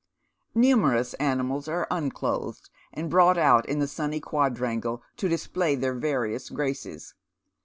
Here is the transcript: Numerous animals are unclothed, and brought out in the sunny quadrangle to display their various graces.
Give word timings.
Numerous 0.55 1.13
animals 1.19 1.67
are 1.67 1.85
unclothed, 1.91 2.71
and 2.91 3.07
brought 3.07 3.37
out 3.37 3.69
in 3.69 3.77
the 3.77 3.87
sunny 3.87 4.19
quadrangle 4.19 5.03
to 5.17 5.29
display 5.29 5.75
their 5.75 5.93
various 5.93 6.49
graces. 6.49 7.13